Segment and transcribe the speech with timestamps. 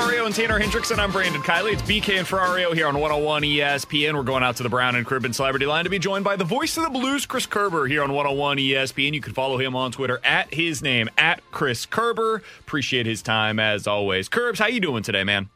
[0.00, 1.74] Ferrario and Tanner Hendrickson, I'm Brandon Kiley.
[1.74, 4.14] It's BK and Ferrario here on 101 ESPN.
[4.14, 6.44] We're going out to the Brown and Crouppen Celebrity Line to be joined by the
[6.44, 9.12] voice of the Blues, Chris Kerber, here on 101 ESPN.
[9.12, 12.42] You can follow him on Twitter at his name, at Chris Kerber.
[12.60, 14.30] Appreciate his time as always.
[14.30, 15.50] Kerbs, how you doing today, man?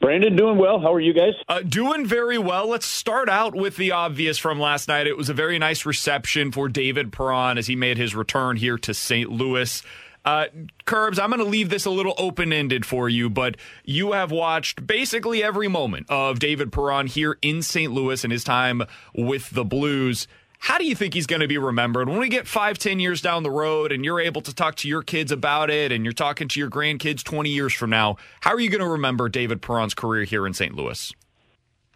[0.00, 0.80] Brandon, doing well.
[0.80, 1.34] How are you guys?
[1.48, 2.66] Uh, doing very well.
[2.66, 5.06] Let's start out with the obvious from last night.
[5.06, 8.76] It was a very nice reception for David Perron as he made his return here
[8.78, 9.30] to St.
[9.30, 9.84] Louis.
[10.24, 10.46] Uh,
[10.86, 14.30] Kerbs, I'm going to leave this a little open ended for you, but you have
[14.30, 17.92] watched basically every moment of David Perron here in St.
[17.92, 18.82] Louis and his time
[19.14, 20.28] with the Blues.
[20.60, 23.20] How do you think he's going to be remembered when we get five, ten years
[23.20, 26.12] down the road and you're able to talk to your kids about it and you're
[26.12, 28.16] talking to your grandkids 20 years from now?
[28.40, 30.76] How are you going to remember David Perron's career here in St.
[30.76, 31.12] Louis?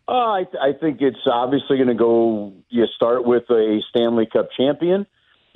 [0.08, 2.52] Uh, I, th- I think it's obviously going to go.
[2.68, 5.06] You start with a Stanley Cup champion.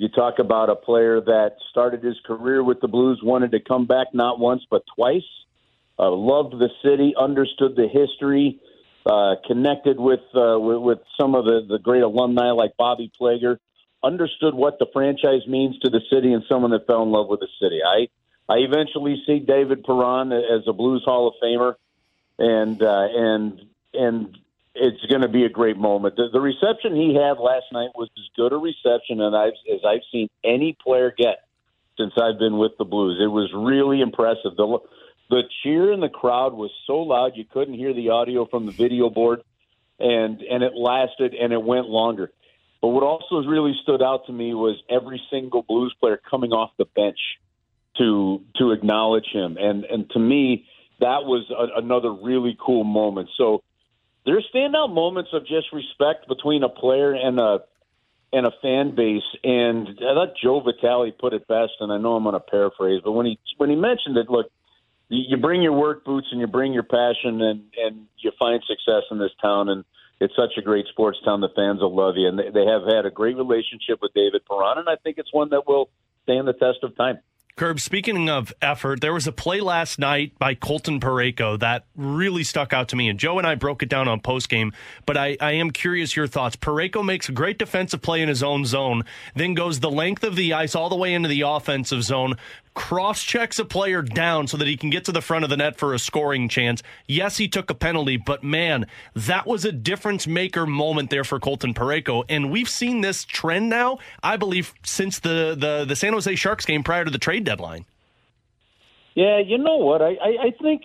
[0.01, 3.85] You talk about a player that started his career with the Blues, wanted to come
[3.85, 5.21] back not once but twice.
[5.99, 8.59] Uh, loved the city, understood the history,
[9.05, 13.59] uh, connected with, uh, with with some of the the great alumni like Bobby Plager.
[14.01, 17.41] Understood what the franchise means to the city, and someone that fell in love with
[17.41, 17.81] the city.
[17.85, 18.07] I
[18.49, 21.75] I eventually see David Perron as a Blues Hall of Famer,
[22.39, 23.61] and uh, and
[23.93, 24.35] and
[24.73, 26.15] it's going to be a great moment.
[26.15, 29.81] The, the reception he had last night was as good a reception as I've, as
[29.85, 31.43] I've seen any player get
[31.97, 33.19] since I've been with the Blues.
[33.21, 34.55] It was really impressive.
[34.55, 34.79] The
[35.29, 38.71] the cheer in the crowd was so loud you couldn't hear the audio from the
[38.71, 39.41] video board,
[39.99, 42.31] and and it lasted and it went longer.
[42.81, 46.71] But what also really stood out to me was every single Blues player coming off
[46.77, 47.19] the bench
[47.97, 50.65] to to acknowledge him, and and to me
[50.99, 53.29] that was a, another really cool moment.
[53.37, 53.63] So
[54.25, 57.59] there's standout moments of just respect between a player and a
[58.33, 59.23] and a fan base.
[59.43, 63.01] And I thought Joe Vitale put it best, and I know I'm going to paraphrase,
[63.03, 64.51] but when he when he mentioned it, look,
[65.09, 69.03] you bring your work boots and you bring your passion, and and you find success
[69.11, 69.83] in this town, and
[70.19, 71.41] it's such a great sports town.
[71.41, 74.43] The fans will love you, and they, they have had a great relationship with David
[74.47, 75.89] Perron, and I think it's one that will
[76.23, 77.19] stand the test of time.
[77.55, 82.43] Kerb, speaking of effort, there was a play last night by Colton Parayko that really
[82.43, 83.09] stuck out to me.
[83.09, 84.73] And Joe and I broke it down on postgame,
[85.05, 86.55] but I, I am curious your thoughts.
[86.55, 89.03] Parayko makes a great defensive play in his own zone,
[89.35, 92.35] then goes the length of the ice all the way into the offensive zone,
[92.73, 95.57] cross checks a player down so that he can get to the front of the
[95.57, 96.81] net for a scoring chance.
[97.07, 101.39] Yes, he took a penalty, but man, that was a difference maker moment there for
[101.39, 102.23] Colton Parayko.
[102.29, 106.65] And we've seen this trend now, I believe, since the, the, the San Jose Sharks
[106.65, 107.85] game prior to the trade deadline.
[109.15, 110.01] Yeah, you know what?
[110.01, 110.81] I, I, I think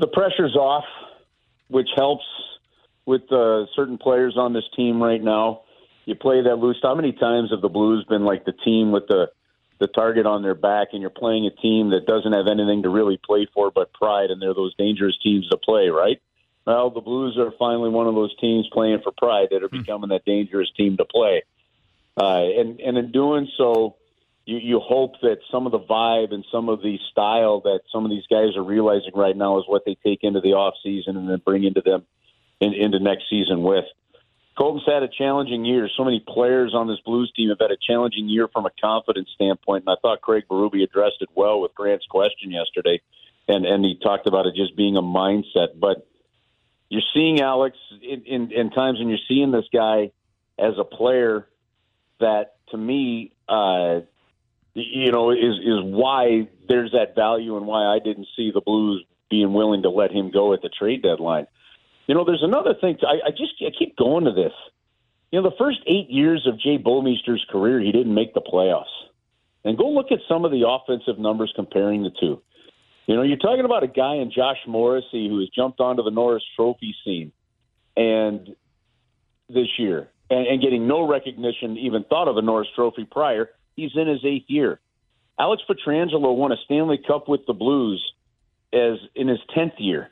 [0.00, 0.84] the pressure's off,
[1.68, 2.24] which helps
[3.06, 5.62] with uh, certain players on this team right now.
[6.04, 6.78] You play that loose.
[6.82, 9.28] How many times have the Blues been like the team with the
[9.78, 12.88] the target on their back, and you're playing a team that doesn't have anything to
[12.88, 16.20] really play for but pride, and they're those dangerous teams to play, right?
[16.66, 20.10] Well, the Blues are finally one of those teams playing for pride that are becoming
[20.10, 21.42] that dangerous team to play,
[22.16, 23.96] uh, and and in doing so,
[24.46, 28.04] you, you hope that some of the vibe and some of the style that some
[28.04, 31.16] of these guys are realizing right now is what they take into the off season
[31.16, 32.04] and then bring into them
[32.60, 33.84] in, into next season with.
[34.56, 35.88] Colton's had a challenging year.
[35.96, 39.28] So many players on this Blues team have had a challenging year from a confidence
[39.34, 43.00] standpoint, and I thought Craig Berube addressed it well with Grant's question yesterday,
[43.48, 45.78] and and he talked about it just being a mindset.
[45.78, 46.06] But
[46.88, 50.12] you're seeing Alex in, in, in times when you're seeing this guy
[50.58, 51.48] as a player
[52.20, 54.00] that, to me, uh,
[54.74, 59.04] you know, is is why there's that value and why I didn't see the Blues
[59.30, 61.48] being willing to let him go at the trade deadline.
[62.06, 62.98] You know, there's another thing.
[63.02, 64.52] I, I just I keep going to this.
[65.30, 68.84] You know, the first eight years of Jay Bouwmeester's career, he didn't make the playoffs.
[69.64, 72.42] And go look at some of the offensive numbers comparing the two.
[73.06, 76.10] You know, you're talking about a guy in Josh Morrissey who has jumped onto the
[76.10, 77.32] Norris Trophy scene,
[77.96, 78.54] and
[79.48, 83.50] this year, and, and getting no recognition, even thought of a Norris Trophy prior.
[83.76, 84.80] He's in his eighth year.
[85.38, 88.02] Alex Pietrangelo won a Stanley Cup with the Blues
[88.72, 90.10] as in his tenth year.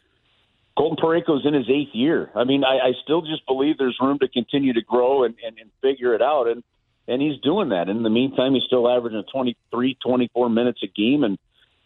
[0.76, 2.30] Colton Parayko's in his eighth year.
[2.34, 5.58] I mean, I, I still just believe there's room to continue to grow and, and,
[5.58, 6.62] and figure it out, and
[7.08, 7.88] and he's doing that.
[7.88, 11.38] In the meantime, he's still averaging 23, 24 minutes a game, and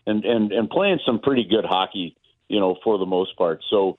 [0.07, 2.17] and and and playing some pretty good hockey,
[2.49, 3.61] you know, for the most part.
[3.71, 3.99] So,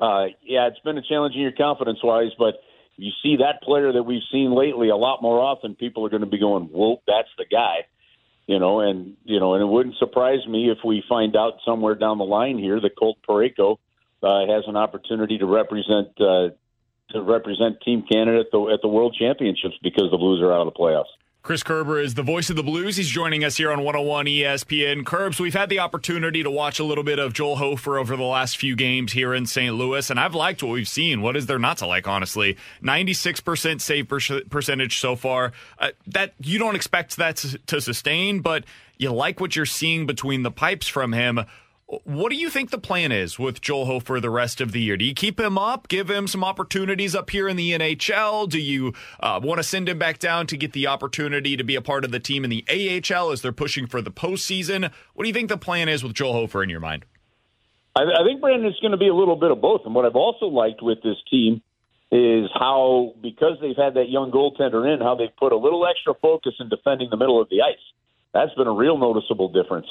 [0.00, 2.54] uh, yeah, it's been a challenging year confidence wise, but
[2.96, 5.74] you see that player that we've seen lately a lot more often.
[5.74, 7.86] People are going to be going, "Whoa, that's the guy."
[8.46, 11.94] you know, and you know, and it wouldn't surprise me if we find out somewhere
[11.94, 13.78] down the line here that Colt Parayko
[14.24, 16.48] uh, has an opportunity to represent uh,
[17.10, 20.66] to represent Team Canada at the at the World Championships because the Blues are out
[20.66, 21.12] of the playoffs.
[21.44, 22.96] Chris Kerber is the voice of the Blues.
[22.96, 25.02] He's joining us here on 101 ESPN.
[25.02, 28.22] Kerbs, we've had the opportunity to watch a little bit of Joel Hofer over the
[28.22, 29.74] last few games here in St.
[29.74, 31.20] Louis, and I've liked what we've seen.
[31.20, 32.56] What is there not to like, honestly?
[32.82, 35.52] 96% save per- percentage so far.
[35.78, 37.36] Uh, that You don't expect that
[37.66, 38.64] to sustain, but
[38.96, 41.40] you like what you're seeing between the pipes from him.
[41.86, 44.96] What do you think the plan is with Joel Hofer the rest of the year?
[44.96, 48.48] Do you keep him up, give him some opportunities up here in the NHL?
[48.48, 51.74] Do you uh, want to send him back down to get the opportunity to be
[51.74, 54.90] a part of the team in the AHL as they're pushing for the postseason?
[55.12, 57.04] What do you think the plan is with Joel Hofer in your mind?
[57.94, 59.82] I, I think Brandon is going to be a little bit of both.
[59.84, 61.62] And what I've also liked with this team
[62.10, 66.14] is how, because they've had that young goaltender in, how they've put a little extra
[66.14, 67.76] focus in defending the middle of the ice.
[68.32, 69.86] That's been a real noticeable difference.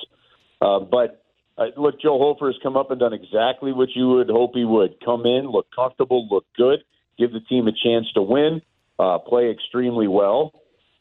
[0.60, 1.23] Uh, but
[1.58, 4.66] uh, look, Joe Hofer has come up and done exactly what you would hope he
[4.66, 5.00] would.
[5.04, 6.84] Come in, look comfortable, look good,
[7.18, 8.62] give the team a chance to win,
[8.98, 10.54] uh, play extremely well,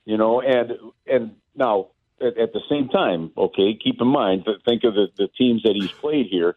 [0.04, 0.72] you know, and
[1.06, 1.88] and now
[2.20, 5.74] at, at the same time, okay, keep in mind think of the, the teams that
[5.74, 6.56] he's played here,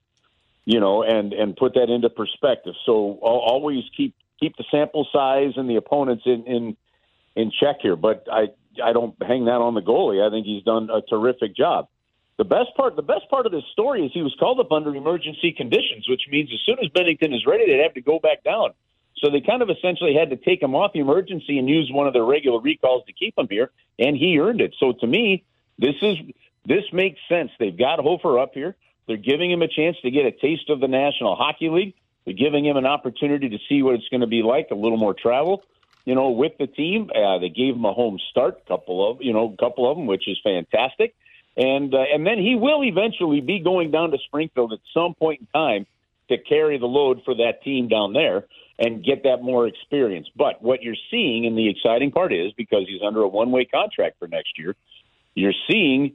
[0.66, 2.74] you know, and and put that into perspective.
[2.86, 6.78] So always keep keep the sample size and the opponents in in
[7.36, 8.48] in check here, but I
[8.84, 10.26] I don't hang that on the goalie.
[10.26, 11.88] I think he's done a terrific job.
[12.38, 14.94] The best part, the best part of this story is he was called up under
[14.94, 18.44] emergency conditions, which means as soon as Binnington is ready, they'd have to go back
[18.44, 18.72] down.
[19.18, 22.08] So they kind of essentially had to take him off the emergency and use one
[22.08, 24.76] of their regular recalls to keep him here, and he earned it.
[24.80, 25.46] So to me,
[25.80, 26.18] this is
[26.66, 27.52] this makes sense.
[27.58, 28.76] They've got Hofer up here.
[29.08, 31.94] They're giving him a chance to get a taste of the National Hockey League.
[32.26, 34.98] They're giving him an opportunity to see what it's going to be like, a little
[34.98, 35.64] more travel,
[36.06, 37.12] you know, with the team.
[37.16, 40.08] Uh, they gave him a home start, couple of you know, a couple of them,
[40.08, 41.16] which is fantastic
[41.58, 45.42] and uh, and then he will eventually be going down to Springfield at some point
[45.42, 45.86] in time
[46.30, 48.46] to carry the load for that team down there
[48.78, 50.28] and get that more experience.
[50.36, 54.18] But what you're seeing, and the exciting part is because he's under a one-way contract
[54.20, 54.76] for next year,
[55.34, 56.14] you're seeing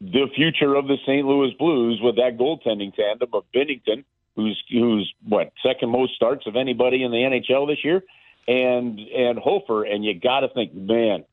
[0.00, 1.26] the future of the St.
[1.26, 4.04] Louis Blues with that goaltending tandem of Binnington,
[4.36, 8.02] who's who's what second most starts of anybody in the NHL this year,
[8.48, 11.24] and and Hofer, and you got to think, man,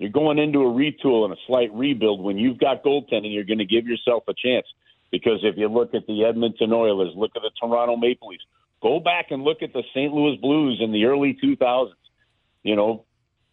[0.00, 2.24] you're going into a retool and a slight rebuild.
[2.24, 4.66] When you've got goaltending, you're going to give yourself a chance.
[5.12, 8.44] Because if you look at the Edmonton Oilers, look at the Toronto Maple Leafs,
[8.82, 10.10] go back and look at the St.
[10.10, 11.92] Louis Blues in the early 2000s.
[12.62, 13.04] You know,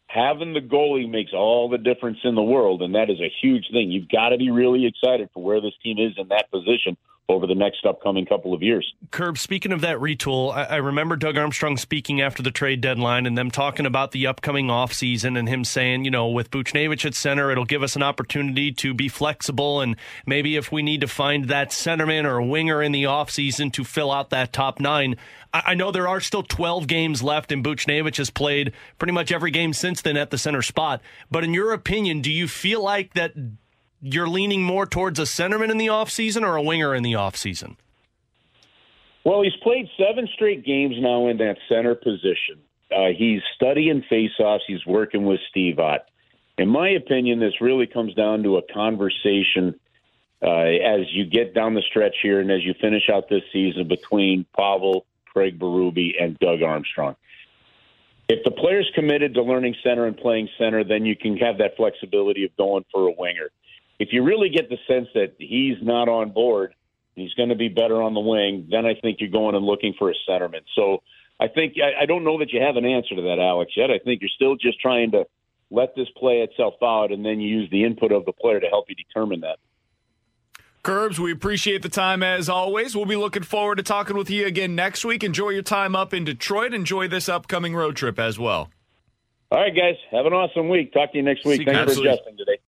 [0.07, 3.65] having the goalie makes all the difference in the world, and that is a huge
[3.69, 3.91] thing.
[3.91, 6.95] You've got to be really excited for where this team is in that position
[7.29, 8.94] over the next upcoming couple of years.
[9.12, 13.25] Kerb, speaking of that retool, I, I, remember Doug Armstrong speaking after the trade deadline
[13.25, 17.13] and them talking about the upcoming offseason and him saying, you know, with Buchnevich at
[17.13, 21.07] center, it'll give us an opportunity to be flexible and maybe if we need to
[21.07, 25.17] find that centerman or a winger in the offseason to fill out that top nine.
[25.53, 29.51] I, know there are still 12 games left and Buchnevich has played pretty much every
[29.51, 31.01] game since then at the center spot.
[31.31, 33.34] But in your opinion, do you feel like that
[34.01, 37.75] you're leaning more towards a centerman in the offseason or a winger in the offseason?
[39.24, 42.62] Well, he's played seven straight games now in that center position.
[42.89, 44.62] Uh, he's studying faceoffs.
[44.68, 46.06] He's working with Steve Ott.
[46.58, 49.77] In my opinion, this really comes down to a conversation
[50.42, 53.88] uh, as you get down the stretch here and as you finish out this season
[53.88, 57.16] between Pavel, Craig Berube, and Doug Armstrong.
[58.30, 61.75] If the player's committed to learning center and playing center, then you can have that
[61.75, 63.50] flexibility of going for a winger
[64.00, 66.74] if you really get the sense that he's not on board,
[67.16, 69.94] he's going to be better on the wing, then I think you're going and looking
[69.98, 70.62] for a centerman.
[70.75, 71.01] So
[71.39, 73.92] I think I, I don't know that you have an answer to that, Alex, yet.
[73.92, 75.25] I think you're still just trying to
[75.70, 78.86] let this play itself out, and then use the input of the player to help
[78.88, 79.58] you determine that.
[80.82, 82.96] Kerbs, we appreciate the time as always.
[82.96, 85.22] We'll be looking forward to talking with you again next week.
[85.22, 86.74] Enjoy your time up in Detroit.
[86.74, 88.70] Enjoy this upcoming road trip as well.
[89.51, 89.96] All right, guys.
[90.12, 90.94] Have an awesome week.
[90.94, 91.66] Talk to you next week.
[91.66, 92.60] Thanks for adjusting today.